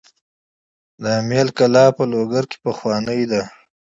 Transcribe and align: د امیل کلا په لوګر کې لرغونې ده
د 1.01 1.03
امیل 1.19 1.47
کلا 1.57 1.85
په 1.97 2.03
لوګر 2.11 2.43
کې 2.51 2.57
لرغونې 2.63 3.23
ده 3.31 3.41